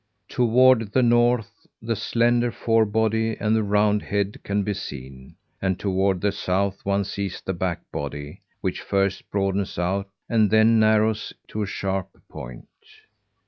[0.29, 5.77] Toward the north, the slender fore body and the round head can be seen, and
[5.79, 11.33] toward the south, one sees the back body which first broadens out, and then narrows
[11.49, 12.67] to a sharp point."